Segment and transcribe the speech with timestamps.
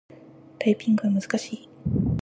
[0.57, 1.69] タイピングは難しい。